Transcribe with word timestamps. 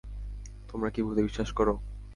তোমরা 0.69 0.89
কি 0.89 1.01
ভূতে 1.03 1.21
বিশ্বাস 1.23 1.49
করো? 1.53 1.73